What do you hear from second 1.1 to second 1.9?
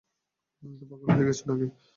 হয়ে গেছ নাকি?